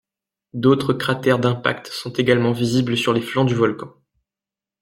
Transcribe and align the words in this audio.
D'autres 0.55 0.93
cratères 0.93 1.37
d'impact 1.37 1.89
sont 1.89 2.11
également 2.13 2.53
visibles 2.53 2.97
sur 2.97 3.13
les 3.13 3.21
flancs 3.21 3.45
du 3.45 3.53
volcan. 3.53 3.93